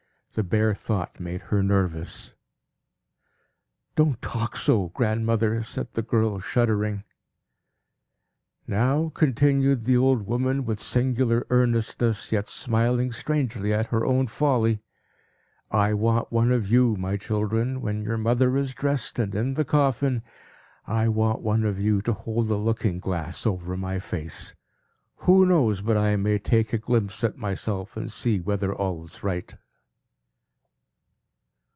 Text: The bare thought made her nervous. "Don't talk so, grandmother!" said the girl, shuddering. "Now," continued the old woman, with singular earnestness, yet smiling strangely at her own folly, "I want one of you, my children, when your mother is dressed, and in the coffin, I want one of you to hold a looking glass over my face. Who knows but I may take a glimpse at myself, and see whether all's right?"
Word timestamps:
The 0.33 0.43
bare 0.43 0.73
thought 0.73 1.19
made 1.19 1.41
her 1.51 1.61
nervous. 1.61 2.35
"Don't 3.97 4.21
talk 4.21 4.55
so, 4.55 4.87
grandmother!" 4.87 5.61
said 5.61 5.91
the 5.91 6.01
girl, 6.01 6.39
shuddering. 6.39 7.03
"Now," 8.65 9.09
continued 9.13 9.83
the 9.83 9.97
old 9.97 10.25
woman, 10.25 10.63
with 10.63 10.79
singular 10.79 11.45
earnestness, 11.49 12.31
yet 12.31 12.47
smiling 12.47 13.11
strangely 13.11 13.73
at 13.73 13.87
her 13.87 14.05
own 14.05 14.27
folly, 14.27 14.79
"I 15.69 15.93
want 15.93 16.31
one 16.31 16.53
of 16.53 16.69
you, 16.69 16.95
my 16.95 17.17
children, 17.17 17.81
when 17.81 18.01
your 18.01 18.17
mother 18.17 18.55
is 18.55 18.73
dressed, 18.73 19.19
and 19.19 19.35
in 19.35 19.55
the 19.55 19.65
coffin, 19.65 20.23
I 20.87 21.09
want 21.09 21.41
one 21.41 21.65
of 21.65 21.77
you 21.77 22.01
to 22.03 22.13
hold 22.13 22.49
a 22.49 22.55
looking 22.55 22.99
glass 23.01 23.45
over 23.45 23.75
my 23.75 23.99
face. 23.99 24.55
Who 25.25 25.45
knows 25.45 25.81
but 25.81 25.97
I 25.97 26.15
may 26.15 26.39
take 26.39 26.71
a 26.71 26.77
glimpse 26.77 27.21
at 27.25 27.35
myself, 27.35 27.97
and 27.97 28.09
see 28.09 28.39
whether 28.39 28.73
all's 28.73 29.23
right?" 29.23 29.53